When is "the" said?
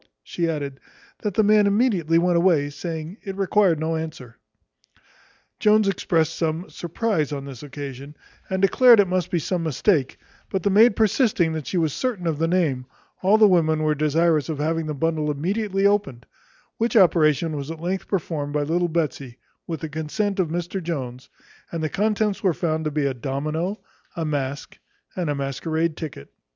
1.35-1.43, 10.63-10.71, 12.39-12.47, 13.37-13.47, 14.87-14.95, 19.81-19.87, 21.83-21.89